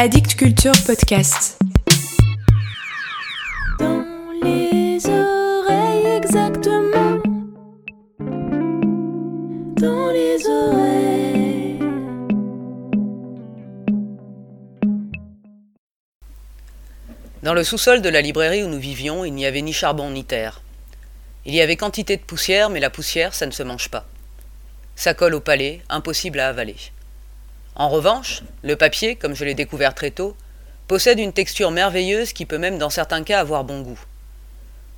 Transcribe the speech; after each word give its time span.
Addict 0.00 0.36
Culture 0.36 0.74
Podcast. 0.86 1.58
Dans 3.80 4.04
les 4.44 5.04
oreilles 5.04 6.06
exactement. 6.16 7.20
Dans 9.74 10.12
les 10.12 10.46
oreilles. 10.46 11.80
Dans 17.42 17.54
le 17.54 17.64
sous-sol 17.64 18.00
de 18.00 18.08
la 18.08 18.20
librairie 18.20 18.62
où 18.62 18.68
nous 18.68 18.78
vivions, 18.78 19.24
il 19.24 19.34
n'y 19.34 19.46
avait 19.46 19.62
ni 19.62 19.72
charbon 19.72 20.12
ni 20.12 20.22
terre. 20.22 20.62
Il 21.44 21.56
y 21.56 21.60
avait 21.60 21.74
quantité 21.74 22.16
de 22.16 22.22
poussière, 22.22 22.70
mais 22.70 22.78
la 22.78 22.90
poussière, 22.90 23.34
ça 23.34 23.46
ne 23.46 23.50
se 23.50 23.64
mange 23.64 23.88
pas. 23.88 24.06
Ça 24.94 25.14
colle 25.14 25.34
au 25.34 25.40
palais, 25.40 25.80
impossible 25.88 26.38
à 26.38 26.50
avaler. 26.50 26.76
En 27.78 27.88
revanche, 27.88 28.42
le 28.62 28.74
papier, 28.74 29.14
comme 29.14 29.36
je 29.36 29.44
l'ai 29.44 29.54
découvert 29.54 29.94
très 29.94 30.10
tôt, 30.10 30.36
possède 30.88 31.20
une 31.20 31.32
texture 31.32 31.70
merveilleuse 31.70 32.32
qui 32.32 32.44
peut 32.44 32.58
même 32.58 32.76
dans 32.76 32.90
certains 32.90 33.22
cas 33.22 33.38
avoir 33.38 33.62
bon 33.62 33.82
goût. 33.82 34.00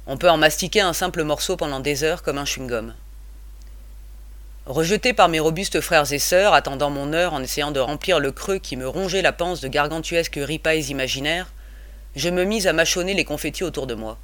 On 0.07 0.17
peut 0.17 0.31
en 0.31 0.39
mastiquer 0.39 0.81
un 0.81 0.95
simple 0.95 1.23
morceau 1.23 1.59
pendant 1.59 1.81
des 1.81 2.05
heures 2.05 2.23
comme 2.23 2.39
un 2.39 2.45
chewing-gum. 2.45 2.95
Rejeté 4.65 5.13
par 5.13 5.29
mes 5.29 5.41
robustes 5.41 5.83
frères 5.83 6.11
et 6.11 6.19
sœurs, 6.19 6.55
attendant 6.55 6.89
mon 6.89 7.13
heure 7.13 7.35
en 7.35 7.43
essayant 7.43 7.71
de 7.71 7.81
remplir 7.81 8.19
le 8.19 8.33
creux 8.33 8.59
qui 8.59 8.77
me 8.77 8.89
rongeait 8.89 9.21
la 9.21 9.33
panse 9.33 9.61
de 9.61 9.69
gargantuesques 9.69 10.41
ripailles 10.41 10.91
imaginaires, 10.91 11.53
je 12.17 12.31
me 12.31 12.45
mis 12.45 12.67
à 12.67 12.73
mâchonner 12.73 13.13
les 13.13 13.27
confettis 13.27 13.65
autour 13.65 13.87
de 13.87 13.95
moi. 13.95 14.17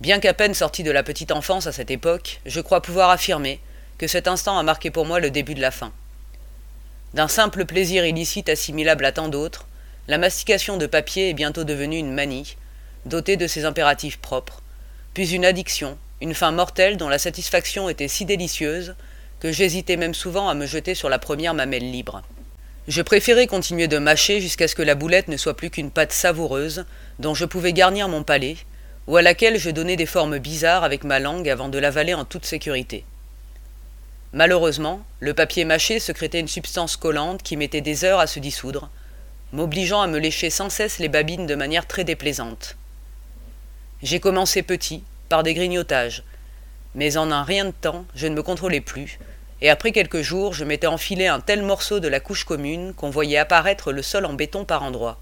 Bien 0.00 0.18
qu'à 0.18 0.34
peine 0.34 0.54
sorti 0.54 0.82
de 0.82 0.90
la 0.90 1.04
petite 1.04 1.30
enfance 1.30 1.68
à 1.68 1.72
cette 1.72 1.92
époque, 1.92 2.40
je 2.44 2.60
crois 2.60 2.82
pouvoir 2.82 3.10
affirmer 3.10 3.60
que 3.98 4.08
cet 4.08 4.26
instant 4.26 4.58
a 4.58 4.64
marqué 4.64 4.90
pour 4.90 5.06
moi 5.06 5.20
le 5.20 5.30
début 5.30 5.54
de 5.54 5.60
la 5.60 5.70
fin. 5.70 5.92
D'un 7.14 7.28
simple 7.28 7.64
plaisir 7.64 8.04
illicite 8.04 8.50
assimilable 8.50 9.06
à 9.06 9.12
tant 9.12 9.28
d'autres, 9.28 9.66
la 10.08 10.18
mastication 10.18 10.76
de 10.76 10.86
papier 10.86 11.30
est 11.30 11.34
bientôt 11.34 11.64
devenue 11.64 11.96
une 11.96 12.12
manie, 12.12 12.56
dotée 13.06 13.36
de 13.36 13.46
ses 13.46 13.64
impératifs 13.64 14.18
propres, 14.18 14.62
puis 15.14 15.34
une 15.34 15.46
addiction, 15.46 15.96
une 16.20 16.34
fin 16.34 16.52
mortelle 16.52 16.98
dont 16.98 17.08
la 17.08 17.18
satisfaction 17.18 17.88
était 17.88 18.08
si 18.08 18.26
délicieuse 18.26 18.94
que 19.40 19.52
j'hésitais 19.52 19.96
même 19.96 20.14
souvent 20.14 20.48
à 20.48 20.54
me 20.54 20.66
jeter 20.66 20.94
sur 20.94 21.08
la 21.08 21.18
première 21.18 21.54
mamelle 21.54 21.90
libre. 21.90 22.22
Je 22.88 23.02
préférais 23.02 23.46
continuer 23.46 23.88
de 23.88 23.98
mâcher 23.98 24.40
jusqu'à 24.40 24.68
ce 24.68 24.74
que 24.74 24.82
la 24.82 24.94
boulette 24.94 25.28
ne 25.28 25.36
soit 25.36 25.56
plus 25.56 25.70
qu'une 25.70 25.90
pâte 25.90 26.12
savoureuse 26.12 26.84
dont 27.18 27.34
je 27.34 27.44
pouvais 27.44 27.72
garnir 27.72 28.08
mon 28.08 28.22
palais, 28.22 28.56
ou 29.06 29.16
à 29.16 29.22
laquelle 29.22 29.58
je 29.58 29.70
donnais 29.70 29.96
des 29.96 30.06
formes 30.06 30.38
bizarres 30.38 30.84
avec 30.84 31.04
ma 31.04 31.18
langue 31.18 31.48
avant 31.48 31.68
de 31.68 31.78
l'avaler 31.78 32.14
en 32.14 32.26
toute 32.26 32.44
sécurité. 32.44 33.04
Malheureusement, 34.32 35.00
le 35.20 35.32
papier 35.32 35.64
mâché 35.64 36.00
secrétait 36.00 36.40
une 36.40 36.48
substance 36.48 36.96
collante 36.96 37.42
qui 37.42 37.56
mettait 37.56 37.80
des 37.80 38.04
heures 38.04 38.20
à 38.20 38.26
se 38.26 38.38
dissoudre, 38.40 38.90
m'obligeant 39.52 40.02
à 40.02 40.06
me 40.06 40.18
lécher 40.18 40.50
sans 40.50 40.68
cesse 40.68 40.98
les 40.98 41.08
babines 41.08 41.46
de 41.46 41.54
manière 41.54 41.86
très 41.86 42.04
déplaisante. 42.04 42.76
J'ai 44.02 44.20
commencé 44.20 44.62
petit, 44.62 45.02
par 45.30 45.42
des 45.42 45.54
grignotages, 45.54 46.24
mais 46.94 47.16
en 47.16 47.30
un 47.30 47.42
rien 47.42 47.64
de 47.64 47.70
temps, 47.70 48.04
je 48.14 48.26
ne 48.26 48.34
me 48.34 48.42
contrôlais 48.42 48.82
plus, 48.82 49.18
et 49.62 49.70
après 49.70 49.92
quelques 49.92 50.20
jours, 50.20 50.52
je 50.52 50.64
m'étais 50.64 50.86
enfilé 50.86 51.26
un 51.26 51.40
tel 51.40 51.62
morceau 51.62 51.98
de 51.98 52.08
la 52.08 52.20
couche 52.20 52.44
commune 52.44 52.92
qu'on 52.94 53.10
voyait 53.10 53.38
apparaître 53.38 53.92
le 53.92 54.02
sol 54.02 54.26
en 54.26 54.34
béton 54.34 54.64
par 54.64 54.82
endroits. 54.82 55.18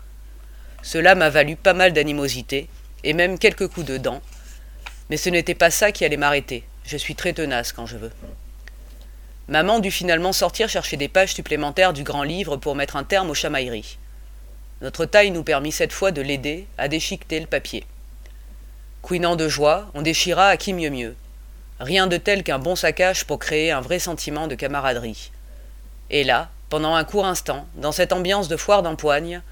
Cela 0.83 1.15
m'a 1.15 1.31
valu 1.31 1.55
pas 1.55 1.75
mal 1.75 1.93
d'animosité, 1.93 2.69
et 3.05 3.13
même 3.13 3.39
quelques 3.39 3.69
coups 3.69 3.87
de 3.87 3.99
dents, 3.99 4.21
mais 5.11 5.17
ce 5.17 5.31
n'était 5.31 5.55
pas 5.55 5.71
ça 5.71 5.93
qui 5.93 6.05
allait 6.05 6.17
m'arrêter. 6.17 6.65
Je 6.85 6.97
suis 6.97 7.15
très 7.15 7.33
tenace 7.33 7.73
quand 7.73 7.87
je 7.87 7.97
veux. 7.97 8.13
Maman 9.49 9.79
dut 9.79 9.93
finalement 9.93 10.33
sortir 10.33 10.69
chercher 10.69 10.97
des 10.97 11.09
pages 11.09 11.35
supplémentaires 11.35 11.93
du 11.93 12.03
grand 12.03 12.25
livre 12.25 12.57
pour 12.57 12.75
mettre 12.75 12.97
un 12.97 13.05
terme 13.05 13.31
aux 13.31 13.35
chamailleries. 13.35 13.97
Notre 14.83 15.05
taille 15.05 15.31
nous 15.31 15.45
permit 15.45 15.71
cette 15.71 15.93
fois 15.93 16.11
de 16.11 16.21
l'aider 16.21 16.67
à 16.79 16.89
déchiqueter 16.89 17.39
le 17.39 17.47
papier. 17.47 17.87
Couinant 19.03 19.37
de 19.37 19.49
joie, 19.49 19.87
on 19.95 20.03
déchira 20.03 20.49
à 20.49 20.57
qui 20.57 20.73
mieux 20.73 20.91
mieux. 20.91 21.15
Rien 21.79 22.09
de 22.09 22.17
tel 22.17 22.43
qu'un 22.43 22.59
bon 22.59 22.75
saccage 22.75 23.25
pour 23.25 23.39
créer 23.39 23.71
un 23.71 23.81
vrai 23.81 24.01
sentiment 24.01 24.49
de 24.49 24.57
camaraderie. 24.57 25.31
Et 26.11 26.25
là, 26.25 26.51
pendant 26.69 26.95
un 26.95 27.05
court 27.05 27.27
instant, 27.27 27.67
dans 27.77 27.93
cette 27.93 28.13
ambiance 28.13 28.49
de 28.49 28.57
foire 28.57 28.83
d'empoigne, 28.83 29.43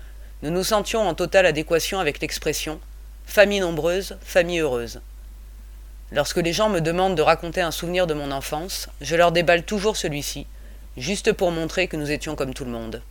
nous 0.42 0.50
nous 0.50 0.64
sentions 0.64 1.06
en 1.06 1.14
totale 1.14 1.46
adéquation 1.46 2.00
avec 2.00 2.20
l'expression 2.20 2.80
famille 3.26 3.60
nombreuse, 3.60 4.16
famille 4.22 4.58
heureuse. 4.58 5.00
Lorsque 6.12 6.36
les 6.36 6.52
gens 6.52 6.68
me 6.68 6.80
demandent 6.80 7.16
de 7.16 7.22
raconter 7.22 7.60
un 7.60 7.70
souvenir 7.70 8.06
de 8.06 8.14
mon 8.14 8.30
enfance, 8.30 8.88
je 9.00 9.16
leur 9.16 9.32
déballe 9.32 9.64
toujours 9.64 9.96
celui-ci, 9.96 10.46
juste 10.96 11.32
pour 11.32 11.50
montrer 11.50 11.88
que 11.88 11.96
nous 11.96 12.10
étions 12.10 12.36
comme 12.36 12.54
tout 12.54 12.64
le 12.64 12.70
monde. 12.70 13.02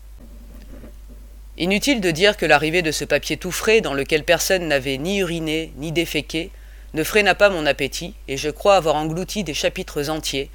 Inutile 1.58 2.02
de 2.02 2.12
dire 2.12 2.38
que 2.38 2.46
l'arrivée 2.46 2.82
de 2.82 2.92
ce 2.92 3.06
papier 3.06 3.38
tout 3.38 3.52
frais, 3.52 3.82
dans 3.82 3.94
lequel 3.94 4.24
personne 4.24 4.68
n'avait 4.68 4.98
ni 4.98 5.20
uriné 5.20 5.72
ni 5.78 5.92
déféqué, 5.92 6.50
ne 6.94 7.04
freina 7.04 7.36
pas 7.36 7.50
mon 7.50 7.66
appétit, 7.66 8.14
et 8.28 8.38
je 8.38 8.50
crois 8.50 8.76
avoir 8.76 8.96
englouti 8.96 9.44
des 9.44 9.54
chapitres 9.54 10.10
entiers, 10.10 10.50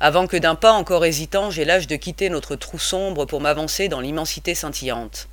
avant 0.00 0.26
que 0.26 0.36
d'un 0.36 0.54
pas 0.54 0.72
encore 0.72 1.04
hésitant 1.04 1.50
j'aie 1.50 1.64
l'âge 1.64 1.86
de 1.86 1.96
quitter 1.96 2.28
notre 2.28 2.56
trou 2.56 2.78
sombre 2.78 3.24
pour 3.24 3.40
m'avancer 3.40 3.88
dans 3.88 4.00
l'immensité 4.00 4.54
scintillante. 4.54 5.28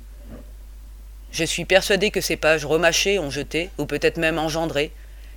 Je 1.30 1.44
suis 1.44 1.64
persuadé 1.64 2.10
que 2.10 2.20
ces 2.20 2.36
pages 2.36 2.64
remâchées 2.64 3.18
ont 3.18 3.30
jeté, 3.30 3.70
ou 3.78 3.86
peut-être 3.86 4.18
même 4.18 4.38
engendré, 4.38 4.92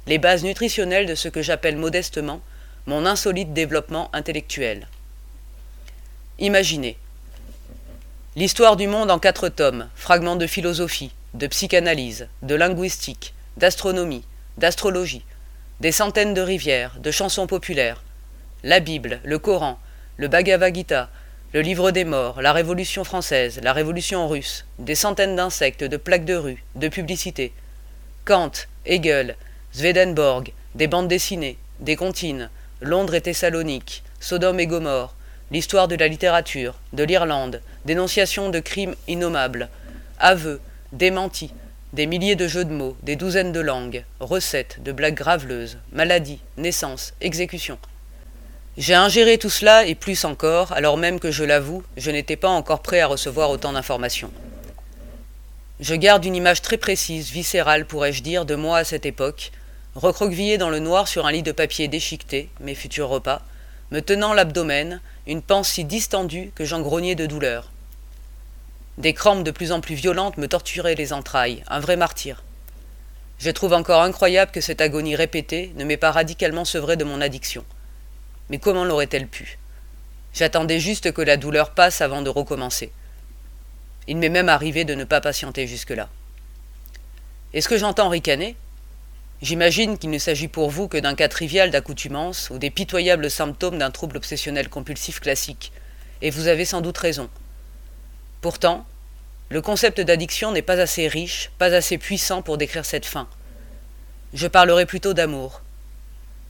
les 0.08 0.18
bases 0.18 0.44
nutritionnelles 0.44 1.08
de 1.08 1.16
ce 1.16 1.28
que 1.28 1.42
j'appelle 1.42 1.78
modestement 1.78 2.42
mon 2.88 3.06
insolite 3.06 3.54
développement 3.54 4.10
intellectuel. 4.14 4.88
Imaginez. 6.38 6.98
L'histoire 8.36 8.76
du 8.76 8.88
monde 8.88 9.10
en 9.10 9.18
quatre 9.18 9.50
tomes, 9.50 9.90
fragments 9.96 10.36
de 10.36 10.46
philosophie, 10.46 11.12
de 11.34 11.48
psychanalyse, 11.48 12.28
de 12.44 12.54
linguistique, 12.54 13.34
d'astronomie, 13.58 14.26
d'astrologie, 14.58 15.24
des 15.80 15.92
centaines 15.92 16.34
de 16.34 16.42
rivières, 16.42 16.98
de 17.00 17.12
chansons 17.12 17.48
populaires, 17.48 18.04
la 18.64 18.80
Bible, 18.80 19.20
le 19.24 19.40
Coran, 19.40 19.80
le 20.18 20.28
Bhagavad 20.28 20.76
Gita, 20.76 21.10
le 21.54 21.62
livre 21.62 21.92
des 21.92 22.04
morts, 22.04 22.42
la 22.42 22.54
Révolution 22.54 23.04
française, 23.04 23.60
la 23.64 23.74
Révolution 23.74 24.28
russe, 24.28 24.66
des 24.78 24.96
centaines 24.96 25.36
d'insectes, 25.36 25.84
de 25.84 25.98
plaques 25.98 26.26
de 26.26 26.36
rue, 26.36 26.64
de 26.76 26.90
publicités, 26.90 27.54
Kant, 28.26 28.52
Hegel, 28.86 29.38
Swedenborg, 29.78 30.54
des 30.74 30.88
bandes 30.88 31.10
dessinées, 31.10 31.58
des 31.82 31.98
comptines, 31.98 32.50
Londres 32.80 33.14
et 33.14 33.20
Thessalonique, 33.20 34.04
Sodome 34.22 34.62
et 34.62 34.68
Gomorre, 34.68 35.14
l'histoire 35.52 35.90
de 35.90 35.96
la 35.96 36.08
littérature, 36.08 36.76
de 36.94 37.04
l'Irlande, 37.04 37.62
dénonciation 37.84 38.50
de 38.50 38.60
crimes 38.62 38.96
innommables, 39.10 39.68
aveux, 40.18 40.62
démentis, 40.94 41.52
des 41.92 42.06
milliers 42.06 42.38
de 42.38 42.48
jeux 42.48 42.64
de 42.64 42.72
mots, 42.72 42.96
des 43.04 43.18
douzaines 43.18 43.52
de 43.52 43.60
langues, 43.60 44.06
recettes, 44.22 44.82
de 44.82 44.94
blagues 44.94 45.16
graveleuses, 45.16 45.78
maladies, 45.92 46.40
naissances, 46.56 47.14
exécutions. 47.20 47.80
J'ai 48.78 48.96
ingéré 48.96 49.38
tout 49.38 49.50
cela 49.50 49.86
et 49.86 49.96
plus 49.96 50.24
encore, 50.24 50.72
alors 50.72 50.96
même 50.96 51.20
que 51.20 51.32
je 51.32 51.44
l'avoue, 51.44 51.84
je 51.98 52.12
n'étais 52.12 52.38
pas 52.38 52.48
encore 52.48 52.82
prêt 52.82 53.02
à 53.02 53.08
recevoir 53.08 53.50
autant 53.50 53.74
d'informations. 53.74 54.32
Je 55.82 55.96
garde 55.96 56.24
une 56.24 56.38
image 56.38 56.62
très 56.62 56.78
précise, 56.78 57.30
viscérale 57.32 57.86
pourrais-je 57.86 58.24
dire, 58.24 58.46
de 58.46 58.56
moi 58.56 58.78
à 58.78 58.84
cette 58.86 59.06
époque, 59.06 59.52
recroquevillé 59.96 60.58
dans 60.58 60.70
le 60.70 60.80
noir 60.80 61.08
sur 61.08 61.26
un 61.26 61.32
lit 61.32 61.44
de 61.44 61.52
papier 61.52 61.88
déchiqueté, 61.88 62.50
mes 62.60 62.76
futurs 62.76 63.10
repas, 63.10 63.42
me 63.92 64.02
tenant 64.02 64.34
l'abdomen, 64.34 65.00
une 65.26 65.42
panse 65.42 65.70
si 65.70 65.86
distendue 65.86 66.52
que 66.54 66.66
j'en 66.66 66.82
grognais 66.82 67.16
de 67.16 67.26
douleur. 67.26 67.72
Des 68.98 69.14
crampes 69.14 69.44
de 69.44 69.52
plus 69.52 69.72
en 69.72 69.82
plus 69.82 69.96
violentes 69.96 70.38
me 70.38 70.48
torturaient 70.48 70.96
les 70.96 71.14
entrailles, 71.14 71.64
un 71.68 71.80
vrai 71.80 71.98
martyr. 71.98 72.44
Je 73.38 73.52
trouve 73.52 73.74
encore 73.74 74.02
incroyable 74.02 74.52
que 74.52 74.62
cette 74.62 74.82
agonie 74.82 75.16
répétée 75.16 75.74
ne 75.76 75.84
m'ait 75.84 75.98
pas 75.98 76.12
radicalement 76.12 76.66
sevré 76.66 76.96
de 76.96 77.04
mon 77.04 77.22
addiction. 77.22 77.66
Mais 78.50 78.60
comment 78.60 78.86
l'aurait-elle 78.86 79.28
pu? 79.28 79.58
J'attendais 80.34 80.80
juste 80.80 81.12
que 81.12 81.22
la 81.22 81.38
douleur 81.38 81.72
passe 81.72 82.02
avant 82.02 82.22
de 82.22 82.30
recommencer. 82.30 82.92
Il 84.08 84.18
m'est 84.18 84.30
même 84.30 84.50
arrivé 84.50 84.86
de 84.86 84.94
ne 84.94 85.04
pas 85.04 85.22
patienter 85.22 85.68
jusque-là. 85.68 86.10
Est-ce 87.54 87.70
que 87.70 87.78
j'entends 87.78 88.10
ricaner? 88.10 88.56
J'imagine 89.46 90.00
qu'il 90.00 90.10
ne 90.10 90.18
s'agit 90.18 90.48
pour 90.48 90.72
vous 90.72 90.88
que 90.88 90.98
d'un 90.98 91.14
cas 91.14 91.28
trivial 91.28 91.70
d'accoutumance 91.70 92.50
ou 92.50 92.58
des 92.58 92.72
pitoyables 92.72 93.30
symptômes 93.30 93.78
d'un 93.78 93.92
trouble 93.92 94.18
obsessionnel 94.18 94.70
compulsif 94.70 95.20
classique, 95.20 95.72
et 96.24 96.32
vous 96.32 96.48
avez 96.48 96.66
sans 96.66 96.82
doute 96.82 96.98
raison. 96.98 97.30
Pourtant, 98.42 98.88
le 99.50 99.62
concept 99.62 100.02
d'addiction 100.02 100.52
n'est 100.52 100.64
pas 100.64 100.80
assez 100.80 101.08
riche, 101.08 101.52
pas 101.60 101.76
assez 101.76 102.00
puissant 102.00 102.42
pour 102.42 102.58
décrire 102.58 102.86
cette 102.86 103.06
fin. 103.06 103.28
Je 104.34 104.48
parlerai 104.48 104.88
plutôt 104.88 105.14
d'amour. 105.14 105.62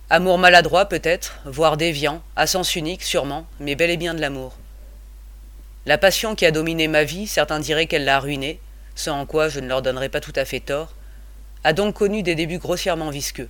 Amour 0.10 0.38
maladroit 0.38 0.86
peut-être, 0.86 1.38
voire 1.44 1.76
déviant, 1.76 2.24
à 2.38 2.48
sens 2.48 2.78
unique 2.78 3.04
sûrement, 3.04 3.46
mais 3.60 3.76
bel 3.76 3.90
et 3.90 3.98
bien 3.98 4.14
de 4.14 4.22
l'amour. 4.22 4.56
La 5.86 5.98
passion 5.98 6.34
qui 6.34 6.46
a 6.46 6.52
dominé 6.52 6.88
ma 6.88 7.04
vie, 7.04 7.28
certains 7.28 7.60
diraient 7.60 7.88
qu'elle 7.88 8.06
l'a 8.06 8.22
ruinée, 8.22 8.62
ce 8.96 9.10
en 9.10 9.26
quoi 9.26 9.50
je 9.50 9.60
ne 9.60 9.68
leur 9.68 9.82
donnerai 9.82 10.08
pas 10.08 10.22
tout 10.22 10.32
à 10.38 10.46
fait 10.46 10.62
tort, 10.62 10.94
a 11.66 11.74
donc 11.74 11.96
connu 11.96 12.22
des 12.22 12.36
débuts 12.36 12.60
grossièrement 12.60 13.10
visqueux. 13.10 13.48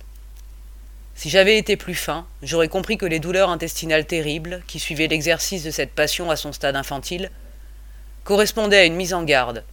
Si 1.14 1.28
j'avais 1.28 1.58
été 1.58 1.76
plus 1.76 1.94
fin, 1.94 2.26
j'aurais 2.42 2.68
compris 2.68 2.96
que 2.96 3.04
les 3.04 3.20
douleurs 3.20 3.50
intestinales 3.50 4.06
terribles, 4.06 4.62
qui 4.66 4.78
suivaient 4.78 5.06
l'exercice 5.06 5.62
de 5.62 5.70
cette 5.70 5.92
passion 5.92 6.30
à 6.30 6.36
son 6.36 6.50
stade 6.52 6.76
infantile, 6.76 7.30
correspondait 8.24 8.78
à 8.78 8.84
une 8.86 8.96
mise 8.96 9.12
en 9.12 9.22
garde, 9.22 9.64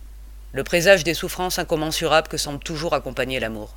le 0.51 0.66
présage 0.66 1.06
des 1.06 1.13
souffrances 1.13 1.57
incommensurables 1.57 2.28
que 2.28 2.36
semble 2.36 2.60
toujours 2.60 2.94
accompagner 2.94 3.40
l'amour. 3.40 3.75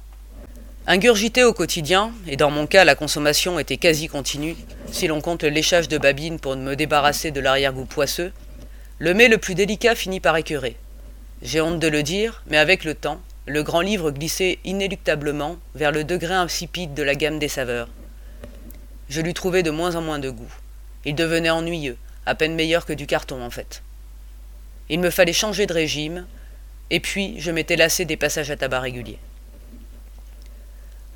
Ingurgité 0.89 1.45
au 1.45 1.53
quotidien, 1.53 2.11
et 2.27 2.37
dans 2.37 2.51
mon 2.51 2.67
cas 2.67 2.85
la 2.85 2.97
consommation 2.97 3.61
était 3.61 3.77
quasi 3.77 4.09
continue, 4.09 4.57
si 4.91 5.07
l'on 5.07 5.21
compte 5.21 5.45
le 5.45 5.51
léchage 5.51 5.87
de 5.87 5.97
babine 5.97 6.41
pour 6.41 6.57
me 6.57 6.75
débarrasser 6.75 7.31
de 7.31 7.39
l'arrière-goût 7.39 7.85
poisseux, 7.85 8.33
le 8.99 9.15
mets 9.15 9.29
le 9.29 9.39
plus 9.39 9.55
délicat 9.55 9.95
finit 9.95 10.21
par 10.21 10.37
écœurer. 10.37 10.77
J'ai 11.41 11.61
honte 11.61 11.79
de 11.79 11.89
le 11.89 12.03
dire, 12.03 12.43
mais 12.49 12.59
avec 12.59 12.83
le 12.83 12.95
temps, 12.95 13.21
le 13.47 13.63
grand 13.63 13.81
livre 13.81 14.11
glissait 14.11 14.59
inéluctablement 14.65 15.57
vers 15.77 15.93
le 15.93 16.03
degré 16.03 16.35
insipide 16.35 16.95
de 16.95 17.03
la 17.05 17.15
gamme 17.15 17.39
des 17.39 17.49
saveurs. 17.49 17.89
Je 19.09 19.21
lui 19.21 19.35
trouvais 19.35 19.63
de 19.63 19.71
moins 19.71 19.95
en 19.95 20.03
moins 20.03 20.19
de 20.19 20.31
goût. 20.31 20.53
Il 21.05 21.15
devenait 21.15 21.51
ennuyeux, 21.51 21.97
à 22.27 22.35
peine 22.35 22.57
meilleur 22.57 22.85
que 22.85 22.93
du 22.93 23.07
carton 23.07 23.41
en 23.43 23.51
fait. 23.51 23.83
Il 24.89 24.99
me 24.99 25.11
fallait 25.11 25.33
changer 25.33 25.67
de 25.67 25.73
régime, 25.73 26.27
et 26.91 26.99
puis 26.99 27.37
je 27.39 27.53
m'étais 27.53 27.77
lassé 27.77 28.05
des 28.05 28.17
passages 28.17 28.51
à 28.51 28.57
tabac 28.57 28.81
réguliers. 28.81 29.19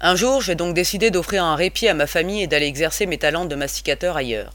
Un 0.01 0.15
jour, 0.15 0.41
j'ai 0.41 0.55
donc 0.55 0.75
décidé 0.75 1.11
d'offrir 1.11 1.45
un 1.45 1.57
répit 1.57 1.89
à 1.89 1.95
ma 1.95 2.07
famille 2.07 2.43
et 2.43 2.47
d'aller 2.47 2.67
exercer 2.67 3.07
mes 3.07 3.19
talents 3.19 3.45
de 3.45 3.57
masticateur 3.57 4.17
ailleurs. 4.17 4.53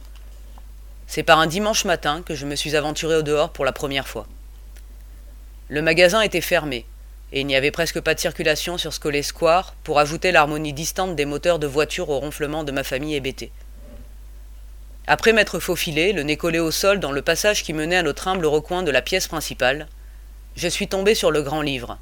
C'est 1.08 1.24
par 1.24 1.40
un 1.40 1.48
dimanche 1.48 1.86
matin 1.86 2.24
que 2.26 2.36
je 2.36 2.46
me 2.46 2.56
suis 2.56 2.76
aventuré 2.76 3.18
au 3.18 3.22
dehors 3.22 3.52
pour 3.52 3.66
la 3.66 3.74
première 3.74 4.08
fois. 4.08 4.28
Le 5.70 5.82
magasin 5.82 6.22
était 6.22 6.42
fermé, 6.42 6.86
et 7.36 7.42
il 7.42 7.48
n'y 7.48 7.58
avait 7.58 7.70
presque 7.70 8.00
pas 8.00 8.14
de 8.14 8.20
circulation 8.20 8.78
sur 8.78 8.94
Scolet 8.94 9.22
Square 9.22 9.76
pour 9.84 10.00
ajouter 10.00 10.32
l'harmonie 10.32 10.72
distante 10.72 11.18
des 11.18 11.26
moteurs 11.26 11.60
de 11.60 11.68
voiture 11.68 12.10
au 12.10 12.18
ronflement 12.18 12.64
de 12.64 12.72
ma 12.72 12.86
famille 12.86 13.14
hébétée. 13.14 13.52
Après 15.06 15.34
m'être 15.34 15.60
faufilé, 15.60 16.14
le 16.14 16.24
nez 16.24 16.38
collé 16.38 16.60
au 16.60 16.72
sol 16.72 17.02
dans 17.02 17.12
le 17.12 17.22
passage 17.22 17.62
qui 17.62 17.74
menait 17.74 17.98
à 17.98 18.04
notre 18.04 18.30
humble 18.30 18.46
recoin 18.46 18.84
de 18.84 18.90
la 18.90 19.02
pièce 19.02 19.28
principale, 19.28 19.90
je 20.56 20.70
suis 20.70 20.88
tombé 20.88 21.14
sur 21.14 21.30
le 21.30 21.42
grand 21.42 21.62
livre, 21.62 22.00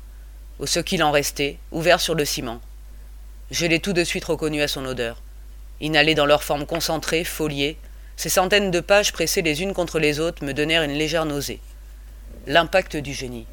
ou 0.60 0.68
ce 0.68 0.80
qu'il 0.80 1.04
en 1.04 1.10
restait, 1.10 1.58
ouvert 1.72 2.00
sur 2.00 2.14
le 2.14 2.26
ciment. 2.26 2.62
Je 3.50 3.66
l'ai 3.66 3.80
tout 3.80 3.94
de 3.94 4.04
suite 4.04 4.26
reconnu 4.26 4.62
à 4.62 4.68
son 4.68 4.86
odeur. 4.86 5.20
Inhalé 5.82 6.14
dans 6.14 6.28
leur 6.28 6.44
forme 6.44 6.68
concentrée, 6.68 7.24
foliée, 7.24 7.78
ces 8.18 8.30
centaines 8.30 8.70
de 8.70 8.80
pages 8.82 9.12
pressées 9.12 9.42
les 9.42 9.64
unes 9.64 9.74
contre 9.74 9.98
les 9.98 10.20
autres 10.20 10.46
me 10.46 10.54
donnèrent 10.54 10.84
une 10.84 10.92
légère 10.94 11.26
nausée. 11.26 11.60
L'impact 12.46 12.98
du 12.98 13.14
génie. 13.14 13.48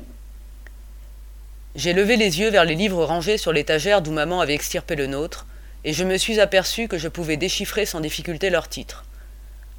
J'ai 1.77 1.93
levé 1.93 2.17
les 2.17 2.41
yeux 2.41 2.51
vers 2.51 2.65
les 2.65 2.75
livres 2.75 3.05
rangés 3.05 3.39
sur 3.39 3.53
l'étagère 3.53 4.03
d'où 4.03 4.11
maman 4.11 4.41
avait 4.41 4.55
extirpé 4.55 4.97
le 4.97 5.07
nôtre, 5.07 5.47
et 5.85 5.93
je 5.93 6.03
me 6.03 6.17
suis 6.17 6.41
aperçu 6.41 6.89
que 6.89 6.99
je 6.99 7.07
pouvais 7.07 7.37
déchiffrer 7.37 7.87
sans 7.87 8.01
difficulté 8.01 8.51
leurs 8.51 8.69
titres. 8.69 9.05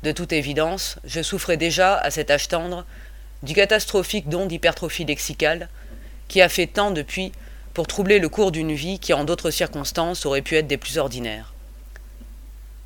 De 0.04 0.14
toute 0.14 0.32
évidence, 0.32 0.98
je 1.04 1.22
souffrais 1.22 1.58
déjà, 1.58 1.98
à 1.98 2.10
cet 2.10 2.32
âge 2.32 2.48
tendre, 2.48 2.86
du 3.44 3.54
catastrophique 3.54 4.30
don 4.30 4.46
d'hypertrophie 4.46 5.04
lexicale, 5.04 5.68
qui 6.30 6.42
a 6.42 6.48
fait 6.48 6.68
tant 6.68 6.92
depuis 6.92 7.34
pour 7.74 7.88
troubler 7.88 8.20
le 8.20 8.30
cours 8.30 8.54
d'une 8.54 8.74
vie 8.74 8.98
qui, 8.98 9.14
en 9.14 9.26
d'autres 9.26 9.52
circonstances, 9.52 10.26
aurait 10.26 10.42
pu 10.42 10.56
être 10.56 10.68
des 10.68 10.78
plus 10.78 10.98
ordinaires. 10.98 11.54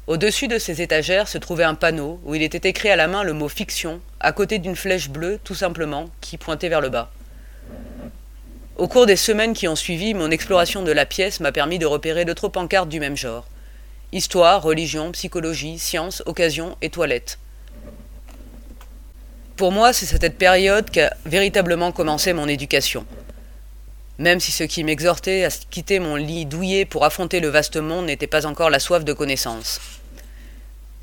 Au-dessus 0.07 0.47
de 0.47 0.57
ces 0.57 0.81
étagères 0.81 1.27
se 1.27 1.37
trouvait 1.37 1.63
un 1.63 1.75
panneau 1.75 2.19
où 2.25 2.33
il 2.33 2.41
était 2.41 2.67
écrit 2.67 2.89
à 2.89 2.95
la 2.95 3.07
main 3.07 3.23
le 3.23 3.33
mot 3.33 3.49
fiction, 3.49 4.01
à 4.19 4.31
côté 4.31 4.57
d'une 4.57 4.75
flèche 4.75 5.09
bleue, 5.09 5.39
tout 5.43 5.55
simplement, 5.55 6.09
qui 6.21 6.37
pointait 6.37 6.69
vers 6.69 6.81
le 6.81 6.89
bas. 6.89 7.11
Au 8.77 8.89
cours 8.89 9.05
des 9.05 9.15
semaines 9.15 9.53
qui 9.53 9.69
ont 9.69 9.75
suivi, 9.77 10.13
mon 10.13 10.31
exploration 10.31 10.83
de 10.83 10.91
la 10.91 11.05
pièce 11.05 11.39
m'a 11.39 11.53
permis 11.53 11.79
de 11.79 11.85
repérer 11.85 12.25
d'autres 12.25 12.49
pancartes 12.49 12.89
du 12.89 12.99
même 12.99 13.15
genre. 13.15 13.47
Histoire, 14.11 14.61
religion, 14.61 15.13
psychologie, 15.13 15.79
science, 15.79 16.21
occasion 16.25 16.75
et 16.81 16.89
toilette. 16.89 17.39
Pour 19.55 19.71
moi, 19.71 19.93
c'est 19.93 20.05
cette 20.05 20.37
période 20.37 20.89
qu'a 20.89 21.15
véritablement 21.25 21.93
commencé 21.93 22.33
mon 22.33 22.49
éducation. 22.49 23.05
Même 24.17 24.41
si 24.41 24.51
ce 24.51 24.65
qui 24.65 24.83
m'exhortait 24.83 25.45
à 25.45 25.49
quitter 25.49 25.99
mon 25.99 26.17
lit 26.17 26.45
douillet 26.45 26.83
pour 26.83 27.05
affronter 27.05 27.39
le 27.39 27.47
vaste 27.47 27.77
monde 27.77 28.07
n'était 28.07 28.27
pas 28.27 28.45
encore 28.45 28.69
la 28.69 28.79
soif 28.79 29.05
de 29.05 29.13
connaissance. 29.13 29.79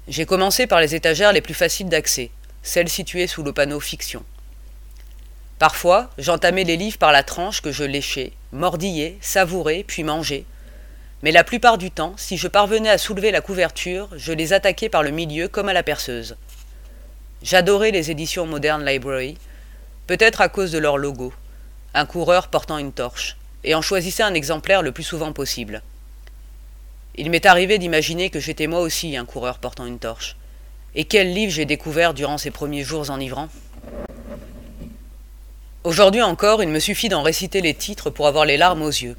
J'ai 0.08 0.26
commencé 0.26 0.66
par 0.66 0.82
les 0.82 0.94
étagères 0.94 1.32
les 1.32 1.40
plus 1.40 1.54
faciles 1.54 1.88
d'accès, 1.88 2.30
celles 2.62 2.90
situées 2.90 3.26
sous 3.26 3.42
le 3.42 3.54
panneau 3.54 3.80
fiction. 3.80 4.22
Parfois, 5.62 6.10
j'entamais 6.18 6.64
les 6.64 6.76
livres 6.76 6.98
par 6.98 7.12
la 7.12 7.22
tranche 7.22 7.60
que 7.60 7.70
je 7.70 7.84
léchais, 7.84 8.32
mordillais, 8.50 9.16
savourais, 9.20 9.84
puis 9.86 10.02
mangeais. 10.02 10.44
Mais 11.22 11.30
la 11.30 11.44
plupart 11.44 11.78
du 11.78 11.92
temps, 11.92 12.14
si 12.16 12.36
je 12.36 12.48
parvenais 12.48 12.88
à 12.88 12.98
soulever 12.98 13.30
la 13.30 13.40
couverture, 13.40 14.08
je 14.16 14.32
les 14.32 14.52
attaquais 14.52 14.88
par 14.88 15.04
le 15.04 15.12
milieu 15.12 15.46
comme 15.46 15.68
à 15.68 15.72
la 15.72 15.84
perceuse. 15.84 16.34
J'adorais 17.44 17.92
les 17.92 18.10
éditions 18.10 18.44
Modern 18.44 18.84
Library, 18.84 19.38
peut-être 20.08 20.40
à 20.40 20.48
cause 20.48 20.72
de 20.72 20.78
leur 20.78 20.98
logo 20.98 21.32
un 21.94 22.06
coureur 22.06 22.48
portant 22.48 22.78
une 22.78 22.92
torche, 22.92 23.36
et 23.62 23.76
en 23.76 23.82
choisissait 23.82 24.24
un 24.24 24.34
exemplaire 24.34 24.82
le 24.82 24.90
plus 24.90 25.04
souvent 25.04 25.32
possible. 25.32 25.80
Il 27.14 27.30
m'est 27.30 27.46
arrivé 27.46 27.78
d'imaginer 27.78 28.30
que 28.30 28.40
j'étais 28.40 28.66
moi 28.66 28.80
aussi 28.80 29.16
un 29.16 29.24
coureur 29.24 29.58
portant 29.60 29.86
une 29.86 30.00
torche. 30.00 30.34
Et 30.96 31.04
quel 31.04 31.32
livre 31.32 31.52
j'ai 31.52 31.66
découvert 31.66 32.14
durant 32.14 32.36
ces 32.36 32.50
premiers 32.50 32.82
jours 32.82 33.10
enivrants? 33.10 33.48
Aujourd'hui 35.84 36.22
encore, 36.22 36.62
il 36.62 36.68
me 36.68 36.78
suffit 36.78 37.08
d'en 37.08 37.22
réciter 37.22 37.60
les 37.60 37.74
titres 37.74 38.08
pour 38.08 38.28
avoir 38.28 38.44
les 38.44 38.56
larmes 38.56 38.82
aux 38.82 38.88
yeux. 38.88 39.16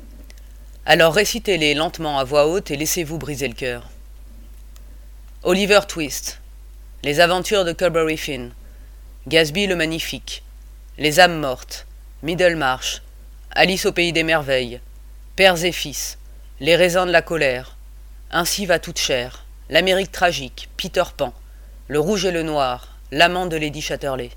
Alors 0.86 1.14
récitez-les 1.14 1.74
lentement 1.74 2.20
à 2.20 2.24
voix 2.24 2.48
haute 2.48 2.72
et 2.72 2.78
laissez-vous 2.78 3.18
briser 3.18 3.50
le 3.50 3.54
cœur. 3.54 3.90
Oliver 5.44 5.82
Twist, 5.90 6.40
Les 7.04 7.20
aventures 7.20 7.66
de 7.66 7.74
Culberry 7.74 8.16
Finn, 8.16 8.54
Gatsby 9.28 9.68
le 9.68 9.76
Magnifique, 9.76 10.42
Les 10.98 11.20
âmes 11.20 11.38
mortes, 11.38 11.86
Middlemarch, 12.22 13.02
Alice 13.52 13.86
au 13.86 13.92
pays 13.92 14.14
des 14.14 14.24
merveilles, 14.24 14.80
Pères 15.36 15.66
et 15.66 15.74
fils, 15.74 16.18
Les 16.62 16.78
raisins 16.78 17.08
de 17.08 17.12
la 17.12 17.22
colère, 17.22 17.76
Ainsi 18.32 18.66
va 18.66 18.80
toute 18.80 19.00
chair, 19.00 19.44
L'Amérique 19.70 20.14
tragique, 20.14 20.70
Peter 20.78 21.04
Pan, 21.18 21.34
Le 21.90 22.00
rouge 22.00 22.24
et 22.24 22.32
le 22.32 22.44
noir, 22.44 23.00
L'amant 23.12 23.48
de 23.48 23.58
Lady 23.58 23.82
Chatterley. 23.82 24.32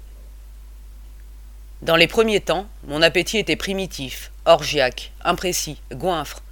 Dans 1.82 1.96
les 1.96 2.06
premiers 2.06 2.40
temps, 2.40 2.66
mon 2.86 3.02
appétit 3.02 3.36
était 3.36 3.54
primitif, 3.54 4.30
orgiaque, 4.46 5.12
imprécis, 5.22 5.80
goinfre. 5.92 6.42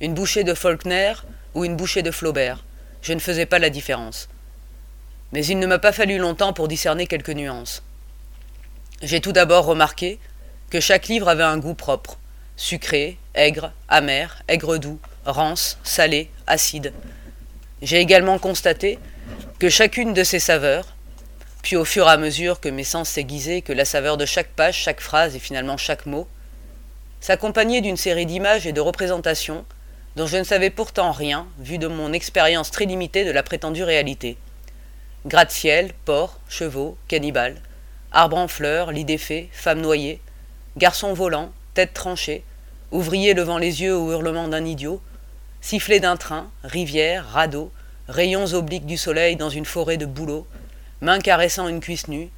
Une 0.00 0.14
bouchée 0.14 0.42
de 0.42 0.54
Faulkner 0.54 1.12
ou 1.54 1.66
une 1.66 1.76
bouchée 1.76 2.02
de 2.02 2.10
Flaubert. 2.10 2.64
Je 3.02 3.12
ne 3.12 3.18
faisais 3.18 3.44
pas 3.44 3.58
la 3.58 3.68
différence. 3.68 4.28
Mais 5.32 5.44
il 5.44 5.58
ne 5.58 5.66
m'a 5.66 5.78
pas 5.78 5.92
fallu 5.92 6.16
longtemps 6.16 6.54
pour 6.54 6.66
discerner 6.66 7.06
quelques 7.06 7.30
nuances. 7.30 7.82
J'ai 9.02 9.20
tout 9.20 9.32
d'abord 9.32 9.66
remarqué 9.66 10.18
que 10.70 10.80
chaque 10.80 11.08
livre 11.08 11.28
avait 11.28 11.42
un 11.42 11.58
goût 11.58 11.74
propre, 11.74 12.18
sucré, 12.56 13.18
aigre, 13.34 13.72
amer, 13.88 14.42
aigre-doux, 14.48 14.98
rance, 15.26 15.78
salé, 15.84 16.30
acide. 16.46 16.94
J'ai 17.82 17.98
également 17.98 18.38
constaté 18.38 18.98
que 19.58 19.68
chacune 19.68 20.14
de 20.14 20.24
ces 20.24 20.38
saveurs, 20.38 20.96
puis 21.62 21.76
au 21.76 21.84
fur 21.84 22.06
et 22.06 22.10
à 22.10 22.16
mesure 22.16 22.60
que 22.60 22.68
mes 22.68 22.84
sens 22.84 23.08
s'aiguisaient, 23.08 23.62
que 23.62 23.72
la 23.72 23.84
saveur 23.84 24.16
de 24.16 24.26
chaque 24.26 24.50
page, 24.50 24.76
chaque 24.76 25.00
phrase 25.00 25.36
et 25.36 25.40
finalement 25.40 25.76
chaque 25.76 26.06
mot, 26.06 26.26
s'accompagnait 27.20 27.80
d'une 27.80 27.96
série 27.96 28.26
d'images 28.26 28.66
et 28.66 28.72
de 28.72 28.80
représentations 28.80 29.64
dont 30.16 30.26
je 30.26 30.38
ne 30.38 30.44
savais 30.44 30.70
pourtant 30.70 31.12
rien, 31.12 31.46
vu 31.58 31.78
de 31.78 31.86
mon 31.86 32.12
expérience 32.12 32.70
très 32.70 32.84
limitée 32.84 33.24
de 33.24 33.30
la 33.30 33.42
prétendue 33.42 33.84
réalité. 33.84 34.36
Gratte-ciel, 35.26 35.92
porcs, 36.04 36.40
chevaux, 36.48 36.96
cannibales, 37.08 37.60
arbres 38.10 38.38
en 38.38 38.48
fleurs, 38.48 38.90
lits 38.90 39.04
défaits, 39.04 39.48
femmes 39.52 39.80
noyées, 39.80 40.20
Garçon 40.76 41.12
volant, 41.14 41.52
tête 41.74 41.94
tranchée, 41.94 42.44
ouvrier 42.90 43.34
levant 43.34 43.58
les 43.58 43.82
yeux 43.82 43.96
au 43.96 44.12
hurlement 44.12 44.48
d'un 44.48 44.64
idiot, 44.64 45.00
sifflet 45.60 46.00
d'un 46.00 46.16
train, 46.16 46.50
rivière, 46.62 47.26
radeau, 47.26 47.70
rayons 48.08 48.54
obliques 48.54 48.86
du 48.86 48.96
soleil 48.96 49.36
dans 49.36 49.50
une 49.50 49.64
forêt 49.64 49.96
de 49.96 50.06
bouleaux, 50.06 50.46
main 51.00 51.18
caressant 51.18 51.68
une 51.68 51.80
cuisse 51.80 52.08
nue, 52.08 52.28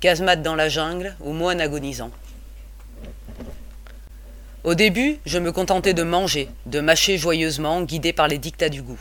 casemate 0.00 0.42
dans 0.42 0.54
la 0.54 0.68
jungle 0.68 1.16
ou 1.20 1.32
moine 1.32 1.60
agonisant. 1.60 2.10
Au 4.64 4.74
début, 4.74 5.18
je 5.24 5.38
me 5.38 5.52
contentais 5.52 5.94
de 5.94 6.02
manger, 6.02 6.48
de 6.66 6.80
mâcher 6.80 7.16
joyeusement, 7.16 7.82
guidé 7.82 8.12
par 8.12 8.28
les 8.28 8.38
dictats 8.38 8.68
du 8.68 8.82
goût. 8.82 9.00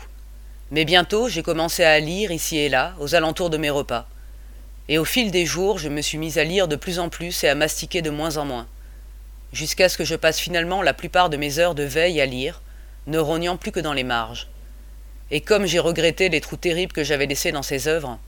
Mais 0.72 0.86
bientôt, 0.86 1.28
j'ai 1.28 1.44
commencé 1.44 1.84
à 1.84 2.00
lire 2.00 2.32
ici 2.32 2.58
et 2.58 2.70
là, 2.70 2.94
aux 3.00 3.16
alentours 3.16 3.50
de 3.50 3.58
mes 3.58 3.70
repas. 3.70 4.08
Et 4.88 4.98
au 4.98 5.06
fil 5.06 5.32
des 5.32 5.46
jours, 5.46 5.78
je 5.78 5.90
me 5.90 6.02
suis 6.02 6.18
mis 6.18 6.40
à 6.40 6.44
lire 6.44 6.68
de 6.68 6.76
plus 6.76 7.00
en 7.00 7.10
plus 7.10 7.44
et 7.44 7.50
à 7.50 7.56
mastiquer 7.56 8.02
de 8.02 8.10
moins 8.10 8.38
en 8.38 8.46
moins 8.46 8.68
jusqu'à 9.54 9.90
ce 9.90 9.98
que 9.98 10.06
je 10.06 10.16
passe 10.16 10.40
finalement 10.40 10.82
la 10.82 10.94
plupart 10.94 11.30
de 11.30 11.38
mes 11.38 11.60
heures 11.60 11.76
de 11.76 11.84
veille 11.84 12.22
à 12.22 12.26
lire, 12.26 12.62
ne 13.08 13.18
rognant 13.18 13.58
plus 13.58 13.72
que 13.72 13.80
dans 13.80 13.94
les 13.94 14.04
marges. 14.04 14.48
Et 15.32 15.42
comme 15.42 15.66
j'ai 15.66 15.80
regretté 15.80 16.30
les 16.30 16.42
trous 16.42 16.58
terribles 16.58 16.94
que 16.94 17.04
j'avais 17.04 17.26
laissés 17.26 17.52
dans 17.52 17.64
ces 17.64 17.88
œuvres, 17.88 18.20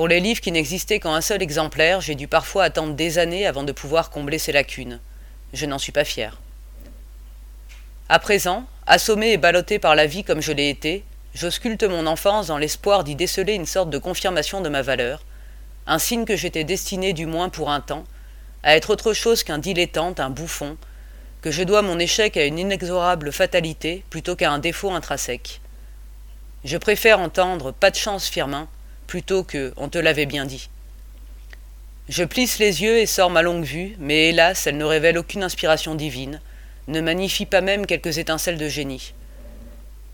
pour 0.00 0.08
les 0.08 0.20
livres 0.20 0.40
qui 0.40 0.50
n'existaient 0.50 0.98
qu'en 0.98 1.12
un 1.12 1.20
seul 1.20 1.42
exemplaire, 1.42 2.00
j'ai 2.00 2.14
dû 2.14 2.26
parfois 2.26 2.64
attendre 2.64 2.94
des 2.94 3.18
années 3.18 3.46
avant 3.46 3.64
de 3.64 3.72
pouvoir 3.72 4.08
combler 4.08 4.38
ces 4.38 4.50
lacunes. 4.50 4.98
Je 5.52 5.66
n'en 5.66 5.76
suis 5.76 5.92
pas 5.92 6.06
fier. 6.06 6.40
À 8.08 8.18
présent, 8.18 8.64
assommé 8.86 9.32
et 9.32 9.36
ballotté 9.36 9.78
par 9.78 9.94
la 9.94 10.06
vie 10.06 10.24
comme 10.24 10.40
je 10.40 10.52
l'ai 10.52 10.70
été, 10.70 11.04
j'ausculte 11.34 11.82
mon 11.82 12.06
enfance 12.06 12.46
dans 12.46 12.56
l'espoir 12.56 13.04
d'y 13.04 13.14
déceler 13.14 13.52
une 13.52 13.66
sorte 13.66 13.90
de 13.90 13.98
confirmation 13.98 14.62
de 14.62 14.70
ma 14.70 14.80
valeur, 14.80 15.22
un 15.86 15.98
signe 15.98 16.24
que 16.24 16.34
j'étais 16.34 16.64
destiné, 16.64 17.12
du 17.12 17.26
moins 17.26 17.50
pour 17.50 17.68
un 17.68 17.82
temps, 17.82 18.04
à 18.62 18.76
être 18.76 18.88
autre 18.88 19.12
chose 19.12 19.42
qu'un 19.42 19.58
dilettante, 19.58 20.18
un 20.18 20.30
bouffon, 20.30 20.78
que 21.42 21.50
je 21.50 21.62
dois 21.62 21.82
mon 21.82 21.98
échec 21.98 22.38
à 22.38 22.46
une 22.46 22.58
inexorable 22.58 23.32
fatalité 23.32 24.02
plutôt 24.08 24.34
qu'à 24.34 24.50
un 24.50 24.60
défaut 24.60 24.92
intrinsèque. 24.92 25.60
Je 26.64 26.78
préfère 26.78 27.20
entendre 27.20 27.70
pas 27.70 27.90
de 27.90 27.96
chance, 27.96 28.28
Firmin, 28.28 28.66
plutôt 29.10 29.42
que 29.42 29.74
on 29.76 29.88
te 29.88 29.98
l'avait 29.98 30.24
bien 30.24 30.44
dit. 30.44 30.70
Je 32.08 32.22
plisse 32.22 32.60
les 32.60 32.80
yeux 32.82 32.98
et 32.98 33.06
sors 33.06 33.28
ma 33.28 33.42
longue 33.42 33.64
vue, 33.64 33.96
mais 33.98 34.28
hélas, 34.28 34.68
elle 34.68 34.76
ne 34.76 34.84
révèle 34.84 35.18
aucune 35.18 35.42
inspiration 35.42 35.96
divine, 35.96 36.40
ne 36.86 37.00
magnifie 37.00 37.44
pas 37.44 37.60
même 37.60 37.86
quelques 37.86 38.18
étincelles 38.18 38.56
de 38.56 38.68
génie. 38.68 39.12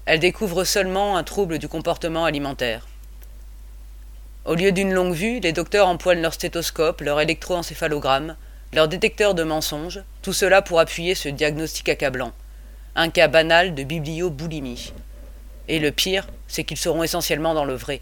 Elle 0.06 0.18
découvre 0.18 0.64
seulement 0.64 1.18
un 1.18 1.24
trouble 1.24 1.58
du 1.58 1.68
comportement 1.68 2.24
alimentaire. 2.24 2.88
Au 4.46 4.54
lieu 4.54 4.72
d'une 4.72 4.94
longue 4.94 5.14
vue, 5.14 5.40
les 5.40 5.52
docteurs 5.52 5.88
empoignent 5.88 6.22
leur 6.22 6.32
stéthoscope, 6.32 7.02
leur 7.02 7.20
électroencéphalogramme, 7.20 8.34
leur 8.72 8.88
détecteur 8.88 9.34
de 9.34 9.42
mensonges, 9.42 10.00
tout 10.22 10.32
cela 10.32 10.62
pour 10.62 10.80
appuyer 10.80 11.14
ce 11.14 11.28
diagnostic 11.28 11.90
accablant. 11.90 12.32
Un 12.94 13.10
cas 13.10 13.28
banal 13.28 13.74
de 13.74 13.82
biblioboulimie. 13.82 14.94
Et 15.68 15.80
le 15.80 15.90
pire, 15.90 16.26
c'est 16.48 16.64
qu'ils 16.64 16.78
seront 16.78 17.02
essentiellement 17.02 17.52
dans 17.52 17.66
le 17.66 17.74
vrai. 17.74 18.00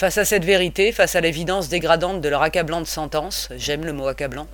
Face 0.00 0.16
à 0.16 0.24
cette 0.24 0.46
vérité, 0.46 0.92
face 0.92 1.14
à 1.14 1.20
l'évidence 1.20 1.68
dégradante 1.68 2.22
de 2.22 2.28
leur 2.30 2.40
accablante 2.40 2.86
sentence, 2.86 3.50
j'aime 3.54 3.84
le 3.84 3.92
mot 3.92 4.08
accablant, 4.08 4.48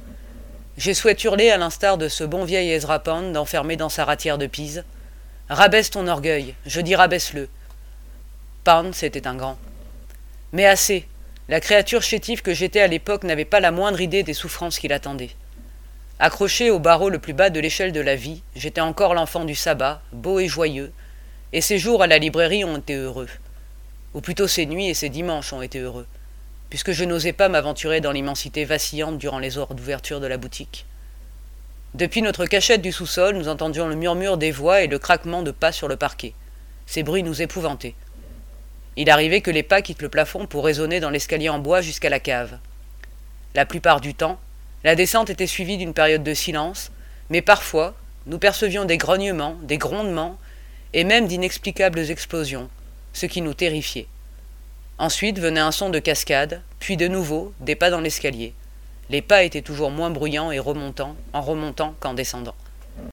j'ai 0.76 0.93
souhaité 0.93 1.29
hurler 1.29 1.50
à 1.50 1.57
l'instar 1.57 1.99
de 1.99 2.09
ce 2.09 2.25
bon 2.25 2.45
vieil 2.45 2.73
Ezra 2.73 2.99
Pound 2.99 3.37
enfermé 3.37 3.76
dans 3.76 3.88
sa 3.88 4.05
ratière 4.05 4.38
de 4.38 4.49
Pise. 4.49 4.83
Rabaisse 5.49 5.91
ton 5.91 6.09
orgueil, 6.09 6.57
je 6.67 6.81
dis 6.81 6.97
rabaisse-le. 6.97 7.49
Pound, 8.65 8.93
c'était 8.93 9.29
un 9.29 9.37
grand. 9.37 9.57
Mais 10.53 10.67
assez. 10.67 11.07
La 11.49 11.61
créature 11.61 12.03
chétive 12.03 12.43
que 12.43 12.53
j'étais 12.53 12.81
à 12.81 12.88
l'époque 12.88 13.23
n'avait 13.23 13.45
pas 13.45 13.61
la 13.61 13.71
moindre 13.71 14.00
idée 14.00 14.25
des 14.25 14.35
souffrances 14.35 14.81
qui 14.81 14.88
l'attendaient. 14.88 15.37
Accroché 16.19 16.71
au 16.71 16.81
barreau 16.81 17.09
le 17.09 17.21
plus 17.21 17.35
bas 17.35 17.50
de 17.50 17.61
l'échelle 17.61 17.93
de 17.93 18.00
la 18.00 18.17
vie, 18.17 18.43
j'étais 18.57 18.81
encore 18.81 19.15
l'enfant 19.15 19.45
du 19.45 19.55
sabbat, 19.55 20.03
beau 20.11 20.41
et 20.41 20.49
joyeux, 20.49 20.93
et 21.53 21.61
ces 21.61 21.79
jours 21.79 22.03
à 22.03 22.09
la 22.09 22.19
librairie 22.19 22.65
ont 22.65 22.79
été 22.79 22.97
heureux. 22.97 23.29
Ou 24.16 24.23
plutôt 24.23 24.49
ces 24.49 24.64
nuits 24.64 24.88
et 24.88 24.94
ces 24.94 25.11
dimanches 25.11 25.52
ont 25.52 25.61
été 25.61 25.78
heureux, 25.78 26.06
puisque 26.70 26.92
je 26.92 27.04
n'osais 27.04 27.35
pas 27.35 27.50
m'aventurer 27.50 28.00
dans 28.00 28.12
l'immensité 28.12 28.64
vacillante 28.64 29.18
durant 29.18 29.38
les 29.38 29.58
heures 29.58 29.75
d'ouverture 29.75 30.20
de 30.20 30.26
la 30.26 30.38
boutique. 30.38 30.87
Depuis 31.92 32.23
notre 32.23 32.46
cachette 32.46 32.80
du 32.80 32.92
sous-sol, 32.92 33.37
nous 33.37 33.49
entendions 33.49 33.87
le 33.87 33.94
murmure 33.94 34.38
des 34.38 34.52
voix 34.52 34.80
et 34.80 34.87
le 34.87 34.99
craquement 34.99 35.42
de 35.42 35.50
pas 35.50 35.70
sur 35.70 35.87
le 35.87 35.96
parquet. 35.96 36.32
Ces 36.87 37.02
bruits 37.02 37.25
nous 37.25 37.42
épouvantaient. 37.42 37.94
Il 38.96 39.11
arrivait 39.11 39.42
que 39.42 39.50
les 39.50 39.62
pas 39.62 39.82
quittent 39.82 40.00
le 40.00 40.08
plafond 40.08 40.46
pour 40.46 40.64
résonner 40.64 40.99
dans 40.99 41.11
l'escalier 41.11 41.50
en 41.50 41.58
bois 41.58 41.82
jusqu'à 41.82 42.08
la 42.08 42.18
cave. 42.18 42.58
La 43.54 43.66
plupart 43.66 44.00
du 44.00 44.14
temps, 44.14 44.40
la 44.82 44.94
descente 44.94 45.28
était 45.28 45.46
suivie 45.46 45.76
d'une 45.76 45.92
période 45.92 46.25
de 46.25 46.32
silence, 46.32 46.90
mais 47.28 47.42
parfois, 47.42 47.94
nous 48.25 48.38
percevions 48.38 48.87
des 48.87 48.96
grognements, 48.96 49.58
des 49.64 49.76
grondements, 49.76 50.38
et 50.94 51.04
même 51.04 51.26
d'inexplicables 51.26 52.11
explosions, 52.11 52.70
ce 53.16 53.25
qui 53.25 53.40
nous 53.40 53.54
terrifiait. 53.54 54.08
Ensuite 54.99 55.38
venait 55.38 55.61
un 55.61 55.73
son 55.73 55.88
de 55.88 55.99
cascade, 55.99 56.61
puis 56.80 56.99
de 56.99 57.08
nouveau 57.08 57.54
des 57.61 57.75
pas 57.75 57.88
dans 57.88 58.00
l'escalier. 58.00 58.52
Les 59.08 59.23
pas 59.23 59.42
étaient 59.42 59.62
toujours 59.62 59.90
moins 59.90 60.11
bruyants 60.11 60.52
et 60.52 60.58
remontants 60.58 61.16
en 61.32 61.40
remontant 61.40 61.94
qu'en 61.99 62.12
descendant. 62.12 62.54